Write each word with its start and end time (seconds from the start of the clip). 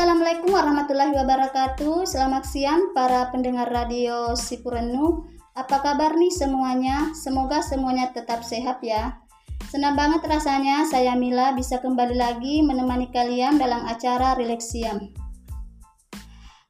Assalamualaikum 0.00 0.56
warahmatullahi 0.56 1.12
wabarakatuh. 1.12 2.08
Selamat 2.08 2.48
siang 2.48 2.96
para 2.96 3.28
pendengar 3.28 3.68
radio 3.68 4.32
Sipurenu. 4.32 5.28
Apa 5.52 5.76
kabar 5.84 6.16
nih 6.16 6.32
semuanya? 6.32 7.12
Semoga 7.12 7.60
semuanya 7.60 8.08
tetap 8.08 8.40
sehat 8.40 8.80
ya. 8.80 9.20
Senang 9.68 10.00
banget 10.00 10.24
rasanya 10.24 10.88
saya 10.88 11.12
Mila 11.20 11.52
bisa 11.52 11.84
kembali 11.84 12.16
lagi 12.16 12.64
menemani 12.64 13.12
kalian 13.12 13.60
dalam 13.60 13.84
acara 13.84 14.32
Relaxiam. 14.40 15.12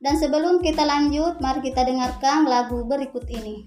Dan 0.02 0.18
sebelum 0.18 0.58
kita 0.58 0.82
lanjut, 0.82 1.38
mari 1.38 1.70
kita 1.70 1.86
dengarkan 1.86 2.50
lagu 2.50 2.82
berikut 2.82 3.30
ini. 3.30 3.62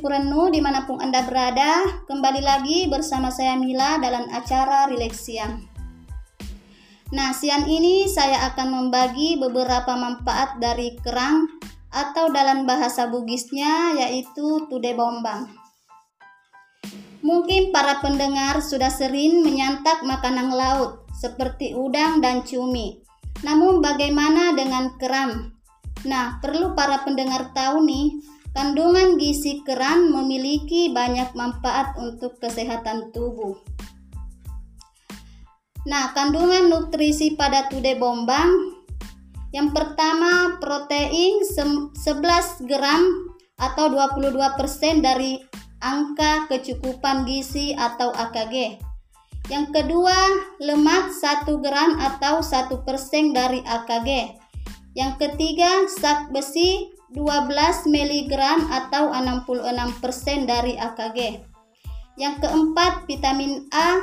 Sipurenu 0.00 0.48
di 0.48 0.64
mana 0.64 0.88
pun 0.88 0.96
Anda 0.96 1.28
berada, 1.28 1.84
kembali 2.08 2.40
lagi 2.40 2.88
bersama 2.88 3.28
saya 3.28 3.52
Mila 3.60 4.00
dalam 4.00 4.32
acara 4.32 4.88
Relax 4.88 5.28
Siang. 5.28 5.60
Nah, 7.12 7.36
siang 7.36 7.68
ini 7.68 8.08
saya 8.08 8.48
akan 8.48 8.80
membagi 8.80 9.36
beberapa 9.36 9.92
manfaat 10.00 10.56
dari 10.56 10.96
kerang 11.04 11.52
atau 11.92 12.32
dalam 12.32 12.64
bahasa 12.64 13.12
Bugisnya 13.12 13.92
yaitu 14.00 14.64
tude 14.72 14.88
bombang. 14.96 15.52
Mungkin 17.20 17.68
para 17.68 18.00
pendengar 18.00 18.64
sudah 18.64 18.88
sering 18.88 19.44
menyantap 19.44 20.00
makanan 20.00 20.48
laut 20.48 21.04
seperti 21.12 21.76
udang 21.76 22.24
dan 22.24 22.40
cumi. 22.40 23.04
Namun 23.44 23.84
bagaimana 23.84 24.56
dengan 24.56 24.96
kerang? 24.96 25.52
Nah, 26.08 26.40
perlu 26.40 26.72
para 26.72 27.04
pendengar 27.04 27.52
tahu 27.52 27.84
nih, 27.84 28.39
Kandungan 28.50 29.14
gizi 29.14 29.62
kerang 29.62 30.10
memiliki 30.10 30.90
banyak 30.90 31.38
manfaat 31.38 31.94
untuk 31.94 32.42
kesehatan 32.42 33.14
tubuh. 33.14 33.54
Nah, 35.86 36.12
kandungan 36.12 36.68
nutrisi 36.68 37.38
pada 37.38 37.70
tude 37.70 37.94
bombang 37.96 38.76
yang 39.50 39.74
pertama 39.74 40.58
protein 40.62 41.42
11 41.46 41.94
gram 42.66 43.02
atau 43.58 43.86
22% 43.88 45.02
dari 45.02 45.40
angka 45.80 46.50
kecukupan 46.50 47.24
gizi 47.24 47.72
atau 47.72 48.12
AKG. 48.12 48.78
Yang 49.50 49.66
kedua, 49.74 50.18
lemak 50.62 51.10
1 51.16 51.48
gram 51.58 51.98
atau 51.98 52.44
1% 52.44 53.34
dari 53.34 53.64
AKG. 53.64 54.38
Yang 54.94 55.12
ketiga, 55.18 55.86
zat 55.90 56.30
besi 56.30 56.92
12 57.10 57.90
mg 57.90 58.34
atau 58.70 59.10
66% 59.10 60.46
dari 60.46 60.78
AKG. 60.78 61.18
Yang 62.20 62.34
keempat, 62.46 63.08
vitamin 63.10 63.66
A 63.74 63.98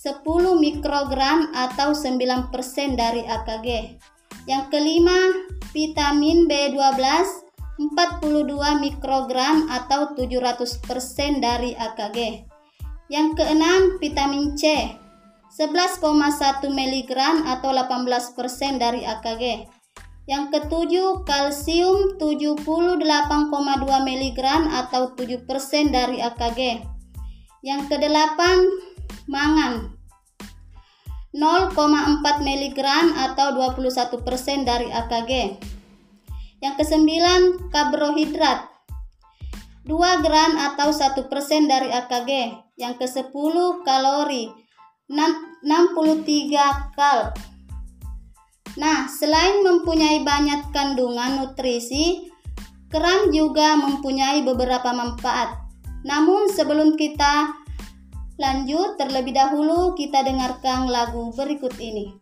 10 0.00 0.24
mikrogram 0.56 1.52
atau 1.52 1.92
9% 1.92 2.48
dari 2.96 3.20
AKG. 3.28 3.68
Yang 4.48 4.64
kelima, 4.72 5.18
vitamin 5.76 6.48
B12 6.48 7.00
42 7.80 8.76
mikrogram 8.76 9.68
atau 9.72 10.12
700% 10.12 11.40
dari 11.40 11.72
AKG. 11.72 12.44
Yang 13.08 13.28
keenam, 13.40 13.96
vitamin 13.96 14.52
C 14.52 14.96
11,1 15.50 16.70
mg 16.70 17.12
atau 17.48 17.70
18% 17.72 18.76
dari 18.78 19.02
AKG. 19.02 19.66
Yang 20.30 20.44
ketujuh, 20.54 21.26
kalsium 21.26 22.14
78,2 22.14 22.62
mg 23.82 24.40
atau 24.70 25.10
7% 25.18 25.90
dari 25.90 26.22
AKG. 26.22 26.86
Yang 27.66 27.82
kedelapan, 27.90 28.62
mangan 29.26 29.90
0,4 31.34 32.46
mg 32.46 32.80
atau 33.18 33.48
21% 33.58 34.62
dari 34.62 34.86
AKG. 34.94 35.58
Yang 36.62 36.74
kesembilan, 36.78 37.74
karbohidrat 37.74 38.70
2 39.82 40.22
gram 40.22 40.52
atau 40.70 40.94
1% 40.94 41.26
dari 41.66 41.90
AKG. 41.90 42.30
Yang 42.78 42.94
kesepuluh, 43.02 43.82
kalori 43.82 44.46
63 45.10 46.94
kal. 46.94 47.34
Nah, 48.80 49.12
selain 49.12 49.60
mempunyai 49.60 50.24
banyak 50.24 50.72
kandungan 50.72 51.36
nutrisi, 51.36 52.32
kerang 52.88 53.28
juga 53.28 53.76
mempunyai 53.76 54.40
beberapa 54.40 54.96
manfaat. 54.96 55.52
Namun 56.00 56.48
sebelum 56.48 56.96
kita 56.96 57.60
lanjut, 58.40 58.96
terlebih 58.96 59.36
dahulu 59.36 59.92
kita 59.92 60.24
dengarkan 60.24 60.88
lagu 60.88 61.28
berikut 61.36 61.76
ini. 61.76 62.16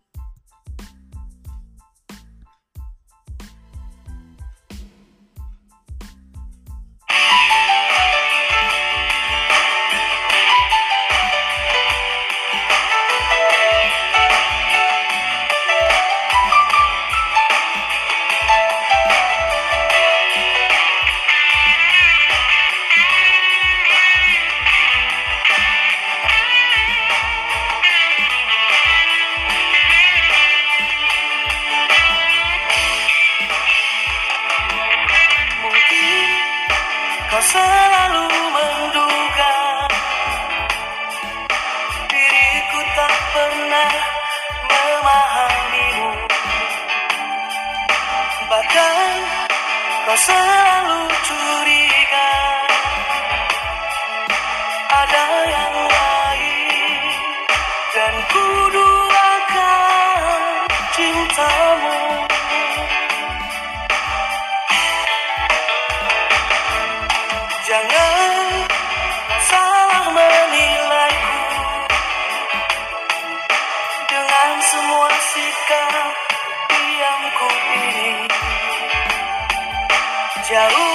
Sangat 80.49 80.88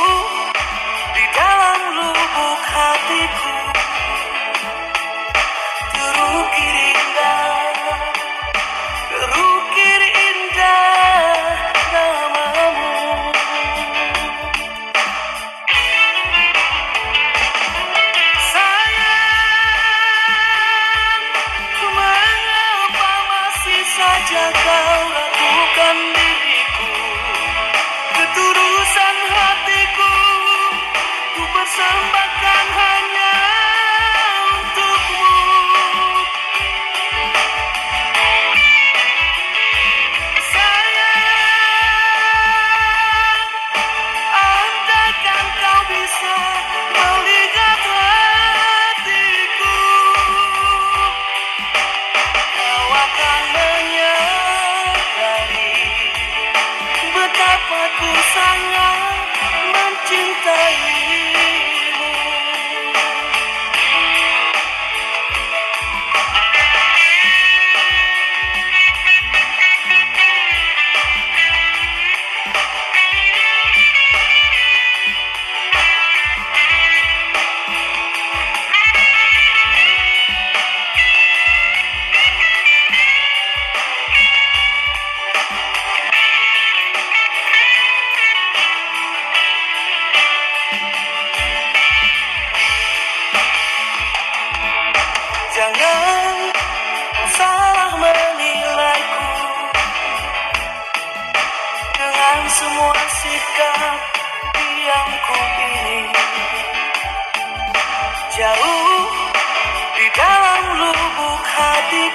so 31.75 32.12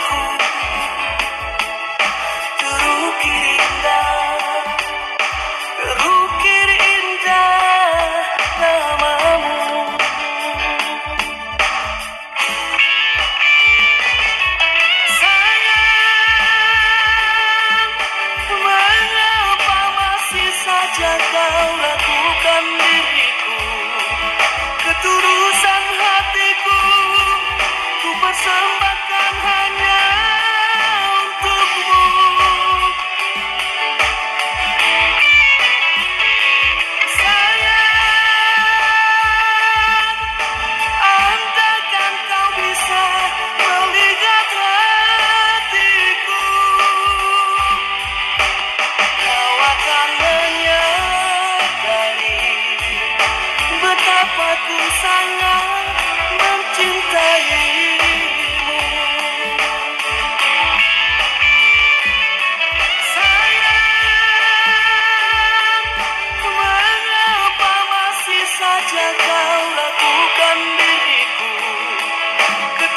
Bye. 0.09 0.48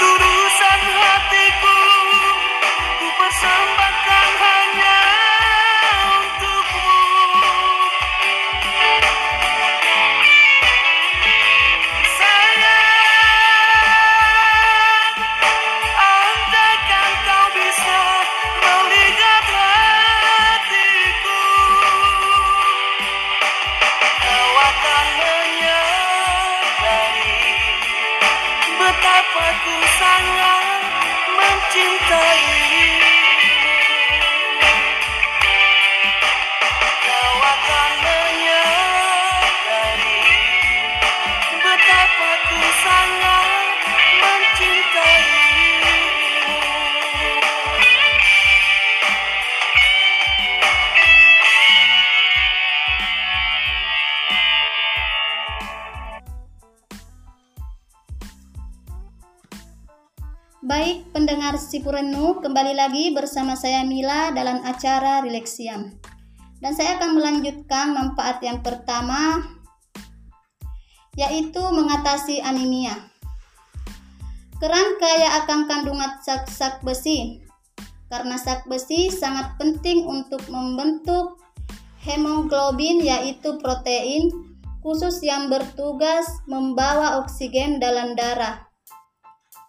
do 0.01 0.17
do 0.17 0.30
Baik 60.71 61.11
pendengar 61.11 61.59
Sipurenu, 61.59 62.39
kembali 62.39 62.71
lagi 62.71 63.11
bersama 63.11 63.59
saya 63.59 63.83
Mila 63.83 64.31
dalam 64.31 64.63
acara 64.63 65.19
Relaxiam. 65.19 65.99
Dan 66.63 66.71
saya 66.71 66.95
akan 66.95 67.19
melanjutkan 67.19 67.91
manfaat 67.91 68.39
yang 68.39 68.63
pertama 68.63 69.43
yaitu 71.19 71.59
mengatasi 71.59 72.39
anemia. 72.39 72.95
Keran 74.63 74.95
kaya 74.95 75.43
akan 75.43 75.67
kandungan 75.67 76.23
sak-sak 76.23 76.79
besi. 76.87 77.43
Karena 78.07 78.39
sak 78.39 78.63
besi 78.71 79.11
sangat 79.11 79.59
penting 79.59 80.07
untuk 80.07 80.39
membentuk 80.47 81.35
hemoglobin 81.99 83.03
yaitu 83.03 83.59
protein 83.59 84.31
khusus 84.79 85.19
yang 85.19 85.51
bertugas 85.51 86.31
membawa 86.47 87.19
oksigen 87.19 87.75
dalam 87.83 88.15
darah 88.15 88.70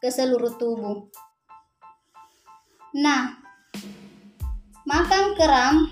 ke 0.03 0.11
seluruh 0.11 0.59
tubuh. 0.59 1.07
Nah, 2.99 3.39
makan 4.83 5.39
kerang 5.39 5.87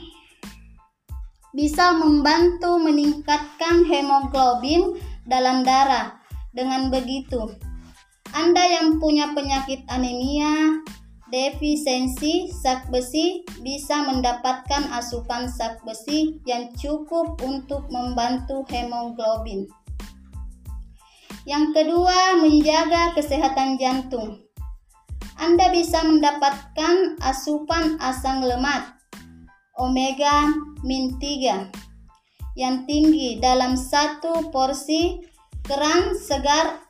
bisa 1.55 1.95
membantu 1.95 2.83
meningkatkan 2.83 3.87
hemoglobin 3.87 4.99
dalam 5.23 5.63
darah. 5.63 6.19
Dengan 6.51 6.91
begitu, 6.91 7.55
Anda 8.35 8.67
yang 8.67 8.99
punya 8.99 9.31
penyakit 9.31 9.87
anemia, 9.87 10.83
defisiensi 11.31 12.51
zat 12.51 12.91
besi 12.91 13.47
bisa 13.63 14.03
mendapatkan 14.03 14.91
asupan 14.91 15.47
zat 15.47 15.79
besi 15.87 16.43
yang 16.43 16.75
cukup 16.75 17.39
untuk 17.39 17.87
membantu 17.87 18.67
hemoglobin. 18.67 19.71
Yang 21.49 21.73
kedua, 21.73 22.37
menjaga 22.41 23.17
kesehatan 23.17 23.81
jantung. 23.81 24.45
Anda 25.41 25.73
bisa 25.73 26.05
mendapatkan 26.05 27.17
asupan 27.25 27.97
asam 27.97 28.45
lemak 28.45 29.01
omega 29.81 30.53
min 30.85 31.17
3 31.17 31.73
yang 32.61 32.85
tinggi 32.85 33.41
dalam 33.41 33.73
satu 33.73 34.53
porsi 34.53 35.17
kerang 35.65 36.13
segar 36.13 36.85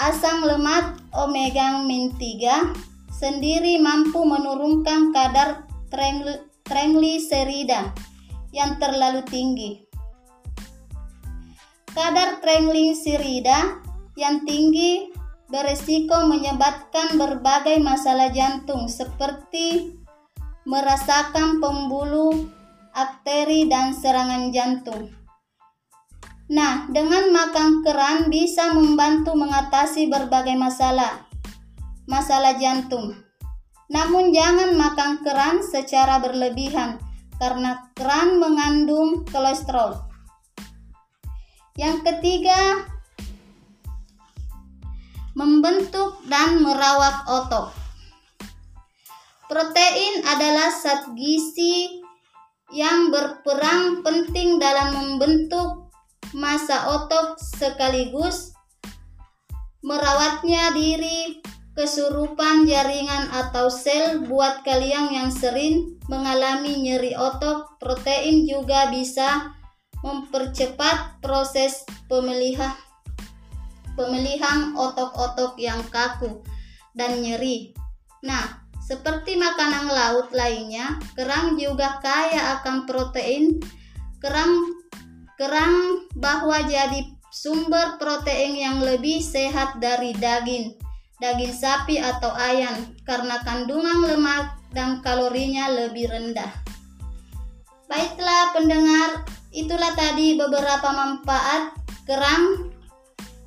asam 0.00 0.40
lemak 0.40 0.96
omega 1.12 1.84
min 1.84 2.16
3 2.16 2.72
sendiri 3.12 3.76
mampu 3.76 4.24
menurunkan 4.24 5.12
kadar 5.12 5.68
trigliserida 6.64 7.92
yang 8.56 8.80
terlalu 8.80 9.20
tinggi. 9.28 9.87
Kadar 11.92 12.40
trigliserida 12.44 13.80
yang 14.18 14.44
tinggi 14.44 15.12
beresiko 15.48 16.28
menyebabkan 16.28 17.16
berbagai 17.16 17.80
masalah 17.80 18.28
jantung 18.28 18.84
seperti 18.88 19.96
merasakan 20.68 21.62
pembuluh 21.64 22.48
arteri 22.92 23.64
dan 23.70 23.96
serangan 23.96 24.52
jantung. 24.52 25.08
Nah, 26.48 26.88
dengan 26.88 27.28
makan 27.28 27.84
kerang 27.84 28.32
bisa 28.32 28.72
membantu 28.72 29.36
mengatasi 29.36 30.08
berbagai 30.08 30.56
masalah 30.56 31.28
masalah 32.08 32.56
jantung. 32.56 33.12
Namun 33.88 34.32
jangan 34.32 34.76
makan 34.76 35.20
kerang 35.24 35.60
secara 35.64 36.20
berlebihan 36.20 37.00
karena 37.36 37.88
kerang 37.96 38.40
mengandung 38.40 39.24
kolesterol. 39.28 40.07
Yang 41.78 42.10
ketiga, 42.10 42.90
membentuk 45.38 46.18
dan 46.26 46.58
merawat 46.58 47.22
otot. 47.30 47.70
Protein 49.46 50.26
adalah 50.26 50.74
zat 50.74 51.06
gizi 51.14 52.02
yang 52.74 53.14
berperan 53.14 54.02
penting 54.02 54.58
dalam 54.58 54.90
membentuk 54.90 55.94
massa 56.34 56.98
otot 56.98 57.38
sekaligus 57.40 58.52
merawatnya 59.80 60.74
diri 60.74 61.40
kesurupan 61.78 62.66
jaringan 62.66 63.30
atau 63.30 63.70
sel 63.70 64.26
buat 64.26 64.66
kalian 64.66 65.14
yang 65.14 65.30
sering 65.30 65.96
mengalami 66.10 66.74
nyeri 66.74 67.14
otot 67.14 67.78
protein 67.78 68.44
juga 68.44 68.90
bisa 68.92 69.57
mempercepat 70.04 71.18
proses 71.22 71.82
pemilihan 72.06 72.74
pemilihan 73.98 74.78
otot-otot 74.78 75.58
yang 75.58 75.82
kaku 75.90 76.42
dan 76.94 77.18
nyeri 77.18 77.74
nah 78.22 78.62
seperti 78.82 79.36
makanan 79.36 79.90
laut 79.90 80.32
lainnya 80.32 80.96
kerang 81.12 81.60
juga 81.60 82.00
kaya 82.00 82.60
akan 82.60 82.88
protein 82.88 83.60
kerang 84.22 84.74
kerang 85.38 86.08
bahwa 86.18 86.58
jadi 86.66 87.04
sumber 87.30 88.00
protein 88.00 88.56
yang 88.56 88.78
lebih 88.80 89.20
sehat 89.20 89.78
dari 89.78 90.16
daging 90.16 90.74
daging 91.18 91.50
sapi 91.50 91.98
atau 91.98 92.30
ayam 92.34 92.94
karena 93.02 93.42
kandungan 93.42 94.06
lemak 94.06 94.58
dan 94.70 95.02
kalorinya 95.02 95.66
lebih 95.66 96.06
rendah. 96.06 96.50
Baiklah 97.90 98.54
pendengar, 98.54 99.26
itulah 99.54 99.92
tadi 99.96 100.36
beberapa 100.36 100.88
manfaat 100.92 101.76
kerang 102.04 102.72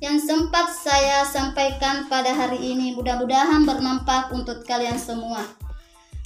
yang 0.02 0.18
sempat 0.18 0.70
saya 0.74 1.22
sampaikan 1.22 2.10
pada 2.10 2.34
hari 2.34 2.58
ini. 2.58 2.94
Mudah-mudahan 2.98 3.62
bermanfaat 3.62 4.34
untuk 4.34 4.66
kalian 4.66 4.98
semua. 4.98 5.46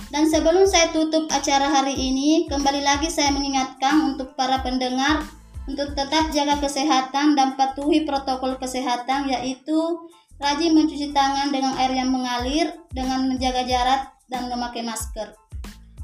Dan 0.09 0.31
sebelum 0.31 0.65
saya 0.65 0.95
tutup 0.95 1.27
acara 1.29 1.67
hari 1.69 1.93
ini, 1.93 2.47
kembali 2.47 2.81
lagi 2.81 3.11
saya 3.11 3.35
mengingatkan 3.35 4.15
untuk 4.15 4.39
para 4.39 4.63
pendengar 4.63 5.27
untuk 5.67 5.99
tetap 5.99 6.31
jaga 6.31 6.63
kesehatan 6.63 7.35
dan 7.35 7.59
patuhi 7.59 8.07
protokol 8.07 8.55
kesehatan 8.55 9.27
yaitu 9.27 9.75
Rajin 10.37 10.77
mencuci 10.77 11.17
tangan 11.17 11.49
dengan 11.49 11.73
air 11.81 11.97
yang 11.97 12.13
mengalir, 12.13 12.69
dengan 12.93 13.25
menjaga 13.25 13.65
jarak 13.65 14.13
dan 14.29 14.53
memakai 14.53 14.85
masker. 14.85 15.33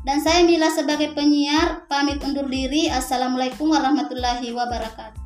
Dan 0.02 0.18
saya 0.18 0.42
Mila 0.42 0.66
sebagai 0.66 1.14
penyiar 1.14 1.86
pamit 1.86 2.18
undur 2.26 2.50
diri. 2.50 2.90
Assalamualaikum 2.90 3.70
warahmatullahi 3.70 4.50
wabarakatuh. 4.50 5.22